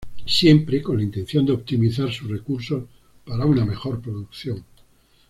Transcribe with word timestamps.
Siempre 0.25 0.81
con 0.81 0.97
la 0.97 1.03
intención 1.03 1.45
de 1.45 1.51
optimizar 1.53 2.11
sus 2.11 2.27
recursos 2.27 2.85
para 3.23 3.45
una 3.45 3.65
mejor 3.65 4.01
producción. 4.01 4.65